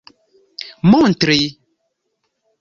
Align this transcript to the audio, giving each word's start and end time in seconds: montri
montri 0.89 1.37